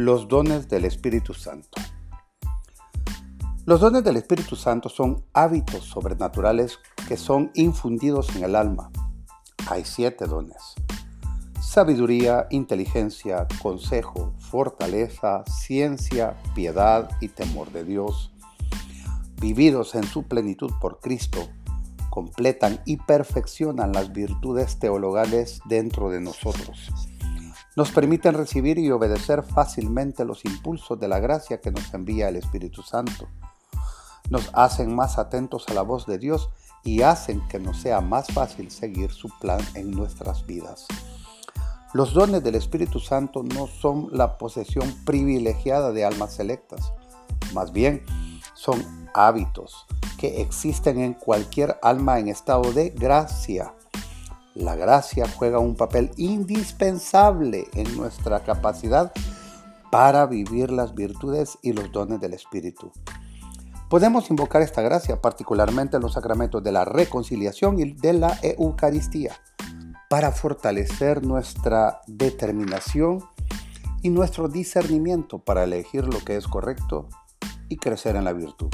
Los 0.00 0.28
dones 0.28 0.68
del 0.68 0.84
Espíritu 0.84 1.34
Santo. 1.34 1.80
Los 3.66 3.80
dones 3.80 4.04
del 4.04 4.16
Espíritu 4.16 4.54
Santo 4.54 4.88
son 4.88 5.24
hábitos 5.32 5.86
sobrenaturales 5.86 6.78
que 7.08 7.16
son 7.16 7.50
infundidos 7.54 8.36
en 8.36 8.44
el 8.44 8.54
alma. 8.54 8.92
Hay 9.68 9.84
siete 9.84 10.26
dones. 10.26 10.76
Sabiduría, 11.60 12.46
inteligencia, 12.50 13.48
consejo, 13.60 14.34
fortaleza, 14.38 15.42
ciencia, 15.46 16.36
piedad 16.54 17.10
y 17.20 17.26
temor 17.26 17.72
de 17.72 17.82
Dios. 17.82 18.32
Vividos 19.40 19.96
en 19.96 20.04
su 20.04 20.22
plenitud 20.22 20.70
por 20.80 21.00
Cristo, 21.00 21.48
completan 22.08 22.80
y 22.86 22.98
perfeccionan 22.98 23.90
las 23.90 24.12
virtudes 24.12 24.78
teologales 24.78 25.60
dentro 25.68 26.08
de 26.08 26.20
nosotros 26.20 26.88
nos 27.78 27.92
permiten 27.92 28.34
recibir 28.34 28.76
y 28.80 28.90
obedecer 28.90 29.44
fácilmente 29.44 30.24
los 30.24 30.44
impulsos 30.44 30.98
de 30.98 31.06
la 31.06 31.20
gracia 31.20 31.60
que 31.60 31.70
nos 31.70 31.94
envía 31.94 32.28
el 32.28 32.34
Espíritu 32.34 32.82
Santo. 32.82 33.28
Nos 34.30 34.50
hacen 34.52 34.92
más 34.96 35.16
atentos 35.16 35.68
a 35.68 35.74
la 35.74 35.82
voz 35.82 36.04
de 36.04 36.18
Dios 36.18 36.50
y 36.82 37.02
hacen 37.02 37.40
que 37.46 37.60
nos 37.60 37.80
sea 37.80 38.00
más 38.00 38.32
fácil 38.32 38.72
seguir 38.72 39.12
su 39.12 39.28
plan 39.38 39.60
en 39.76 39.92
nuestras 39.92 40.44
vidas. 40.44 40.88
Los 41.94 42.14
dones 42.14 42.42
del 42.42 42.56
Espíritu 42.56 42.98
Santo 42.98 43.44
no 43.44 43.68
son 43.68 44.08
la 44.10 44.38
posesión 44.38 44.92
privilegiada 45.04 45.92
de 45.92 46.04
almas 46.04 46.34
selectas, 46.34 46.92
más 47.54 47.70
bien 47.70 48.04
son 48.54 48.84
hábitos 49.14 49.86
que 50.18 50.40
existen 50.40 50.98
en 50.98 51.14
cualquier 51.14 51.78
alma 51.80 52.18
en 52.18 52.26
estado 52.26 52.72
de 52.72 52.90
gracia 52.90 53.72
la 54.58 54.74
gracia 54.74 55.24
juega 55.28 55.60
un 55.60 55.76
papel 55.76 56.10
indispensable 56.16 57.68
en 57.74 57.96
nuestra 57.96 58.40
capacidad 58.42 59.12
para 59.90 60.26
vivir 60.26 60.72
las 60.72 60.94
virtudes 60.94 61.58
y 61.62 61.72
los 61.72 61.92
dones 61.92 62.20
del 62.20 62.34
Espíritu. 62.34 62.92
Podemos 63.88 64.28
invocar 64.30 64.60
esta 64.62 64.82
gracia 64.82 65.22
particularmente 65.22 65.96
en 65.96 66.02
los 66.02 66.14
sacramentos 66.14 66.62
de 66.62 66.72
la 66.72 66.84
reconciliación 66.84 67.78
y 67.78 67.92
de 67.92 68.12
la 68.12 68.36
Eucaristía 68.42 69.40
para 70.10 70.32
fortalecer 70.32 71.24
nuestra 71.24 72.00
determinación 72.06 73.24
y 74.02 74.10
nuestro 74.10 74.48
discernimiento 74.48 75.38
para 75.38 75.64
elegir 75.64 76.04
lo 76.04 76.18
que 76.24 76.36
es 76.36 76.48
correcto 76.48 77.08
y 77.68 77.76
crecer 77.76 78.16
en 78.16 78.24
la 78.24 78.32
virtud. 78.32 78.70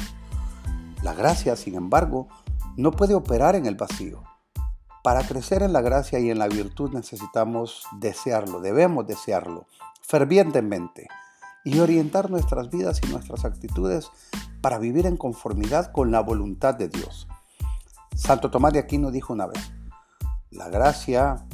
La 1.03 1.13
gracia, 1.13 1.57
sin 1.57 1.75
embargo, 1.75 2.29
no 2.77 2.91
puede 2.91 3.15
operar 3.15 3.55
en 3.55 3.67
el 3.67 3.75
vacío. 3.75 4.23
Para 5.05 5.23
crecer 5.23 5.63
en 5.63 5.75
la 5.75 5.83
gracia 5.83 6.19
y 6.19 6.31
en 6.31 6.39
la 6.39 6.49
virtud 6.49 6.95
necesitamos 6.95 7.85
desearlo, 8.01 8.63
debemos 8.63 9.07
desearlo 9.07 9.67
fervientemente 10.01 11.09
y 11.63 11.79
orientar 11.81 12.31
nuestras 12.31 12.71
vidas 12.71 13.03
y 13.05 13.09
nuestras 13.09 13.45
actitudes 13.45 14.09
para 14.63 14.79
vivir 14.79 15.05
en 15.05 15.19
conformidad 15.19 15.93
con 15.93 16.11
la 16.11 16.21
voluntad 16.21 16.75
de 16.75 16.89
Dios. 16.89 17.29
Santo 18.17 18.51
Tomás 18.51 18.73
de 18.73 18.79
Aquino 18.79 19.11
dijo 19.11 19.35
una 19.35 19.47
vez, 19.47 19.73
la 20.51 20.71
gracia 20.71 21.45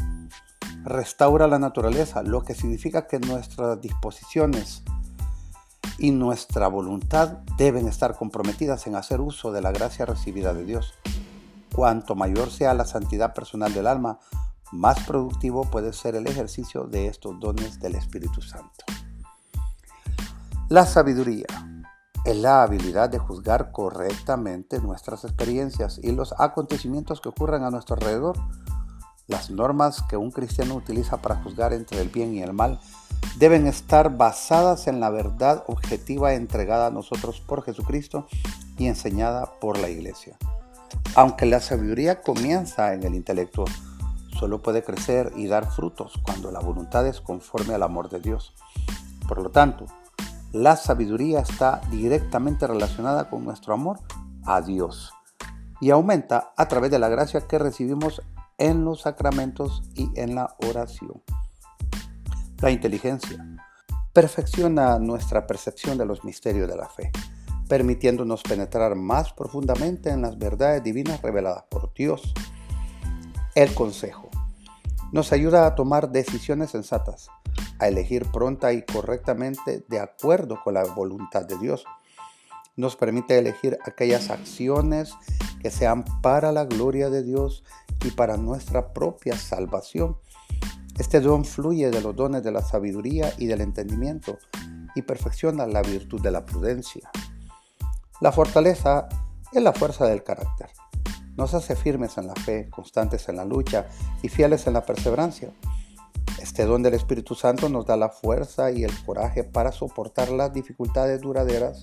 restaura 0.84 1.48
la 1.48 1.58
naturaleza, 1.58 2.22
lo 2.22 2.44
que 2.44 2.54
significa 2.54 3.08
que 3.08 3.18
nuestras 3.18 3.80
disposiciones 3.80 4.84
y 5.98 6.12
nuestra 6.12 6.68
voluntad 6.68 7.38
deben 7.58 7.88
estar 7.88 8.14
comprometidas 8.14 8.86
en 8.86 8.94
hacer 8.94 9.20
uso 9.20 9.50
de 9.50 9.60
la 9.60 9.72
gracia 9.72 10.06
recibida 10.06 10.54
de 10.54 10.64
Dios. 10.64 10.94
Cuanto 11.74 12.14
mayor 12.14 12.50
sea 12.50 12.74
la 12.74 12.84
santidad 12.84 13.32
personal 13.32 13.72
del 13.72 13.86
alma, 13.86 14.18
más 14.72 15.00
productivo 15.04 15.62
puede 15.70 15.92
ser 15.92 16.14
el 16.14 16.26
ejercicio 16.26 16.84
de 16.84 17.06
estos 17.06 17.38
dones 17.40 17.80
del 17.80 17.94
Espíritu 17.94 18.40
Santo. 18.40 18.84
La 20.68 20.86
sabiduría 20.86 21.46
es 22.24 22.36
la 22.36 22.62
habilidad 22.62 23.10
de 23.10 23.18
juzgar 23.18 23.72
correctamente 23.72 24.78
nuestras 24.78 25.24
experiencias 25.24 25.98
y 26.02 26.12
los 26.12 26.34
acontecimientos 26.38 27.20
que 27.20 27.30
ocurren 27.30 27.64
a 27.64 27.70
nuestro 27.70 27.96
alrededor. 27.96 28.36
Las 29.26 29.50
normas 29.50 30.02
que 30.02 30.16
un 30.16 30.30
cristiano 30.30 30.74
utiliza 30.74 31.16
para 31.22 31.42
juzgar 31.42 31.72
entre 31.72 32.00
el 32.00 32.08
bien 32.08 32.34
y 32.34 32.42
el 32.42 32.52
mal 32.52 32.78
deben 33.38 33.66
estar 33.66 34.16
basadas 34.16 34.86
en 34.86 35.00
la 35.00 35.10
verdad 35.10 35.64
objetiva 35.66 36.34
entregada 36.34 36.88
a 36.88 36.90
nosotros 36.90 37.40
por 37.40 37.62
Jesucristo 37.62 38.26
y 38.76 38.86
enseñada 38.86 39.58
por 39.60 39.78
la 39.78 39.88
Iglesia. 39.88 40.36
Aunque 41.14 41.46
la 41.46 41.60
sabiduría 41.60 42.22
comienza 42.22 42.94
en 42.94 43.02
el 43.02 43.14
intelecto, 43.14 43.64
solo 44.38 44.62
puede 44.62 44.84
crecer 44.84 45.32
y 45.36 45.46
dar 45.46 45.70
frutos 45.70 46.14
cuando 46.22 46.50
la 46.50 46.60
voluntad 46.60 47.06
es 47.06 47.20
conforme 47.20 47.74
al 47.74 47.82
amor 47.82 48.08
de 48.08 48.20
Dios. 48.20 48.54
Por 49.26 49.42
lo 49.42 49.50
tanto, 49.50 49.86
la 50.52 50.76
sabiduría 50.76 51.40
está 51.40 51.80
directamente 51.90 52.66
relacionada 52.66 53.28
con 53.28 53.44
nuestro 53.44 53.74
amor 53.74 54.00
a 54.44 54.60
Dios 54.60 55.12
y 55.80 55.90
aumenta 55.90 56.52
a 56.56 56.68
través 56.68 56.90
de 56.90 56.98
la 56.98 57.08
gracia 57.08 57.46
que 57.46 57.58
recibimos 57.58 58.22
en 58.58 58.84
los 58.84 59.02
sacramentos 59.02 59.82
y 59.94 60.10
en 60.14 60.34
la 60.34 60.54
oración. 60.66 61.22
La 62.60 62.70
inteligencia 62.70 63.44
perfecciona 64.12 64.98
nuestra 64.98 65.46
percepción 65.46 65.96
de 65.98 66.06
los 66.06 66.24
misterios 66.24 66.68
de 66.68 66.76
la 66.76 66.88
fe 66.88 67.10
permitiéndonos 67.70 68.42
penetrar 68.42 68.96
más 68.96 69.32
profundamente 69.32 70.10
en 70.10 70.22
las 70.22 70.36
verdades 70.36 70.82
divinas 70.82 71.22
reveladas 71.22 71.62
por 71.70 71.94
Dios. 71.94 72.34
El 73.54 73.72
consejo 73.74 74.28
nos 75.12 75.32
ayuda 75.32 75.64
a 75.66 75.76
tomar 75.76 76.10
decisiones 76.10 76.70
sensatas, 76.70 77.28
a 77.78 77.86
elegir 77.86 78.26
pronta 78.32 78.72
y 78.72 78.82
correctamente 78.82 79.84
de 79.88 80.00
acuerdo 80.00 80.58
con 80.64 80.74
la 80.74 80.82
voluntad 80.82 81.46
de 81.46 81.58
Dios. 81.58 81.84
Nos 82.74 82.96
permite 82.96 83.38
elegir 83.38 83.78
aquellas 83.84 84.30
acciones 84.30 85.14
que 85.62 85.70
sean 85.70 86.04
para 86.22 86.50
la 86.50 86.64
gloria 86.64 87.08
de 87.08 87.22
Dios 87.22 87.62
y 88.04 88.10
para 88.10 88.36
nuestra 88.36 88.92
propia 88.92 89.36
salvación. 89.36 90.16
Este 90.98 91.20
don 91.20 91.44
fluye 91.44 91.88
de 91.90 92.00
los 92.00 92.16
dones 92.16 92.42
de 92.42 92.50
la 92.50 92.62
sabiduría 92.62 93.32
y 93.38 93.46
del 93.46 93.60
entendimiento 93.60 94.38
y 94.96 95.02
perfecciona 95.02 95.68
la 95.68 95.82
virtud 95.82 96.20
de 96.20 96.32
la 96.32 96.44
prudencia. 96.44 97.08
La 98.20 98.32
fortaleza 98.32 99.08
es 99.50 99.62
la 99.62 99.72
fuerza 99.72 100.04
del 100.04 100.22
carácter. 100.22 100.68
Nos 101.36 101.54
hace 101.54 101.74
firmes 101.74 102.18
en 102.18 102.26
la 102.26 102.34
fe, 102.34 102.68
constantes 102.68 103.26
en 103.30 103.36
la 103.36 103.46
lucha 103.46 103.86
y 104.22 104.28
fieles 104.28 104.66
en 104.66 104.74
la 104.74 104.84
perseverancia. 104.84 105.50
Este 106.38 106.66
don 106.66 106.82
del 106.82 106.92
Espíritu 106.92 107.34
Santo 107.34 107.70
nos 107.70 107.86
da 107.86 107.96
la 107.96 108.10
fuerza 108.10 108.72
y 108.72 108.84
el 108.84 108.92
coraje 109.04 109.42
para 109.42 109.72
soportar 109.72 110.28
las 110.28 110.52
dificultades 110.52 111.22
duraderas 111.22 111.80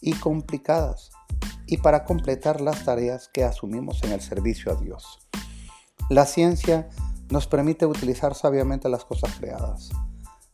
y 0.00 0.14
complicadas 0.14 1.10
y 1.66 1.76
para 1.76 2.04
completar 2.04 2.62
las 2.62 2.86
tareas 2.86 3.28
que 3.28 3.44
asumimos 3.44 4.02
en 4.04 4.12
el 4.12 4.22
servicio 4.22 4.72
a 4.72 4.76
Dios. 4.76 5.28
La 6.08 6.24
ciencia 6.24 6.88
nos 7.28 7.46
permite 7.46 7.84
utilizar 7.84 8.34
sabiamente 8.34 8.88
las 8.88 9.04
cosas 9.04 9.34
creadas. 9.38 9.90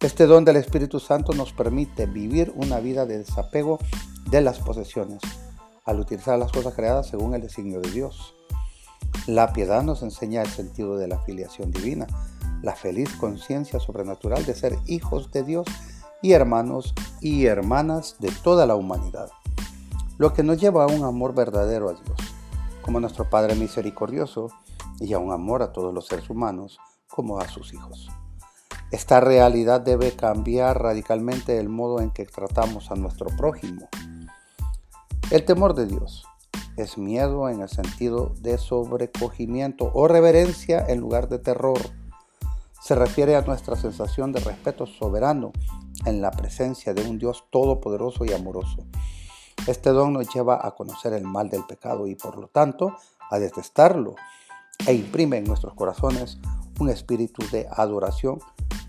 Este 0.00 0.26
don 0.26 0.44
del 0.44 0.54
Espíritu 0.54 1.00
Santo 1.00 1.32
nos 1.32 1.52
permite 1.52 2.06
vivir 2.06 2.52
una 2.54 2.78
vida 2.78 3.04
de 3.04 3.18
desapego 3.18 3.80
de 4.30 4.40
las 4.40 4.60
posesiones, 4.60 5.20
al 5.84 5.98
utilizar 5.98 6.38
las 6.38 6.52
cosas 6.52 6.74
creadas 6.74 7.08
según 7.08 7.34
el 7.34 7.42
designio 7.42 7.80
de 7.80 7.90
Dios. 7.90 8.32
La 9.26 9.52
piedad 9.52 9.82
nos 9.82 10.04
enseña 10.04 10.42
el 10.42 10.48
sentido 10.48 10.96
de 10.98 11.08
la 11.08 11.18
filiación 11.24 11.72
divina, 11.72 12.06
la 12.62 12.76
feliz 12.76 13.12
conciencia 13.16 13.80
sobrenatural 13.80 14.46
de 14.46 14.54
ser 14.54 14.78
hijos 14.86 15.32
de 15.32 15.42
Dios 15.42 15.66
y 16.22 16.30
hermanos 16.30 16.94
y 17.20 17.46
hermanas 17.46 18.18
de 18.20 18.30
toda 18.44 18.66
la 18.66 18.76
humanidad, 18.76 19.30
lo 20.16 20.32
que 20.32 20.44
nos 20.44 20.60
lleva 20.60 20.84
a 20.84 20.86
un 20.86 21.02
amor 21.02 21.34
verdadero 21.34 21.88
a 21.88 21.94
Dios, 21.94 22.20
como 22.82 23.00
nuestro 23.00 23.28
Padre 23.28 23.56
misericordioso, 23.56 24.52
y 25.00 25.12
a 25.12 25.18
un 25.18 25.32
amor 25.32 25.62
a 25.62 25.72
todos 25.72 25.92
los 25.92 26.06
seres 26.06 26.30
humanos 26.30 26.78
como 27.08 27.40
a 27.40 27.48
sus 27.48 27.74
hijos. 27.74 28.08
Esta 28.90 29.20
realidad 29.20 29.80
debe 29.80 30.12
cambiar 30.12 30.80
radicalmente 30.80 31.58
el 31.58 31.68
modo 31.68 32.00
en 32.00 32.10
que 32.10 32.24
tratamos 32.24 32.90
a 32.90 32.94
nuestro 32.94 33.28
prójimo 33.36 33.88
el 35.30 35.44
temor 35.44 35.74
de 35.74 35.84
Dios 35.84 36.24
es 36.78 36.96
miedo 36.96 37.50
en 37.50 37.60
el 37.60 37.68
sentido 37.68 38.32
de 38.40 38.56
sobrecogimiento 38.56 39.90
o 39.92 40.08
reverencia 40.08 40.86
en 40.88 41.00
lugar 41.00 41.28
de 41.28 41.38
terror. 41.38 41.78
Se 42.80 42.94
refiere 42.94 43.36
a 43.36 43.42
nuestra 43.42 43.76
sensación 43.76 44.32
de 44.32 44.40
respeto 44.40 44.86
soberano 44.86 45.52
en 46.06 46.22
la 46.22 46.30
presencia 46.30 46.94
de 46.94 47.06
un 47.06 47.18
Dios 47.18 47.44
todopoderoso 47.50 48.24
y 48.24 48.32
amoroso. 48.32 48.86
Este 49.66 49.90
don 49.90 50.14
nos 50.14 50.32
lleva 50.32 50.66
a 50.66 50.70
conocer 50.70 51.12
el 51.12 51.24
mal 51.24 51.50
del 51.50 51.66
pecado 51.66 52.06
y 52.06 52.14
por 52.14 52.38
lo 52.38 52.48
tanto 52.48 52.96
a 53.30 53.38
detestarlo 53.38 54.14
e 54.86 54.94
imprime 54.94 55.36
en 55.36 55.44
nuestros 55.44 55.74
corazones 55.74 56.38
un 56.80 56.88
espíritu 56.88 57.44
de 57.52 57.68
adoración 57.70 58.38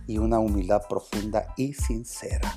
y 0.10 0.18
una 0.18 0.40
humildad 0.40 0.82
profunda 0.90 1.54
y 1.56 1.74
sincera. 1.74 2.52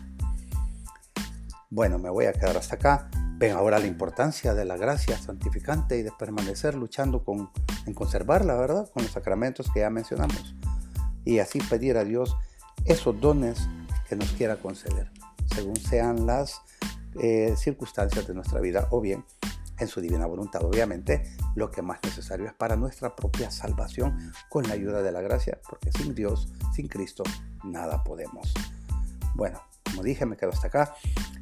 Bueno, 1.68 1.98
me 1.98 2.08
voy 2.08 2.24
a 2.24 2.32
quedar 2.32 2.56
hasta 2.56 2.76
acá. 2.76 3.10
Ven 3.36 3.52
ahora 3.52 3.78
la 3.78 3.86
importancia 3.86 4.54
de 4.54 4.64
la 4.64 4.78
gracia 4.78 5.18
santificante 5.18 5.98
y 5.98 6.02
de 6.02 6.12
permanecer 6.18 6.74
luchando 6.74 7.22
con, 7.22 7.50
en 7.84 7.92
conservarla, 7.92 8.54
¿verdad? 8.54 8.88
Con 8.90 9.02
los 9.02 9.12
sacramentos 9.12 9.70
que 9.70 9.80
ya 9.80 9.90
mencionamos. 9.90 10.56
Y 11.26 11.40
así 11.40 11.60
pedir 11.60 11.98
a 11.98 12.04
Dios 12.04 12.34
esos 12.86 13.20
dones 13.20 13.68
que 14.08 14.16
nos 14.16 14.30
quiera 14.32 14.56
conceder, 14.56 15.10
según 15.54 15.76
sean 15.76 16.26
las 16.26 16.62
eh, 17.20 17.54
circunstancias 17.58 18.26
de 18.26 18.32
nuestra 18.32 18.60
vida 18.60 18.88
o 18.90 19.02
bien 19.02 19.26
en 19.82 19.88
su 19.88 20.00
divina 20.00 20.26
voluntad. 20.26 20.64
Obviamente, 20.64 21.24
lo 21.54 21.70
que 21.70 21.82
más 21.82 21.98
necesario 22.02 22.46
es 22.46 22.54
para 22.54 22.76
nuestra 22.76 23.14
propia 23.14 23.50
salvación 23.50 24.32
con 24.48 24.66
la 24.66 24.74
ayuda 24.74 25.02
de 25.02 25.12
la 25.12 25.20
gracia, 25.20 25.58
porque 25.68 25.92
sin 25.92 26.14
Dios, 26.14 26.52
sin 26.74 26.88
Cristo, 26.88 27.24
nada 27.64 28.02
podemos. 28.02 28.52
Bueno, 29.34 29.60
como 29.84 30.02
dije, 30.02 30.26
me 30.26 30.36
quedo 30.36 30.50
hasta 30.50 30.68
acá. 30.68 30.94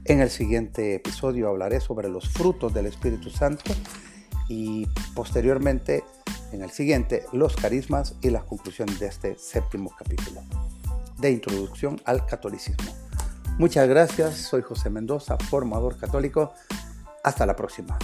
En 0.05 0.21
el 0.21 0.31
siguiente 0.31 0.97
episodio 0.97 1.49
hablaré 1.49 1.81
sobre 1.81 2.09
los 2.09 2.29
frutos 2.29 2.75
del 2.75 2.87
Espíritu 2.87 3.31
Santo 3.31 3.73
y 4.49 4.89
posteriormente, 5.15 6.05
en 6.53 6.63
el 6.63 6.71
siguiente, 6.71 7.25
los 7.33 7.55
carismas 7.55 8.17
y 8.23 8.31
las 8.31 8.45
conclusiones 8.45 8.99
de 8.99 9.07
este 9.07 9.39
séptimo 9.39 9.95
capítulo 9.97 10.43
de 11.19 11.31
introducción 11.31 12.01
al 12.05 12.27
catolicismo. 12.27 12.93
Muchas 13.59 13.89
gracias, 13.89 14.37
soy 14.37 14.63
José 14.63 14.91
Mendoza, 14.91 15.37
formador 15.37 15.99
católico. 15.99 16.55
Hasta 17.23 17.45
la 17.45 17.55
próxima. 17.55 17.99